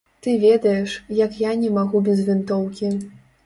Ты 0.25 0.29
ведаеш, 0.45 0.95
як 1.19 1.37
я 1.43 1.53
не 1.61 1.71
магу 1.77 2.03
без 2.11 2.27
вінтоўкі. 2.33 2.95